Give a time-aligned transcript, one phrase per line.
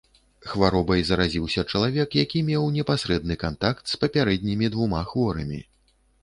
[0.51, 5.61] Хваробай заразіўся чалавек, які меў непасрэдны кантакт з папярэднімі двума хворымі.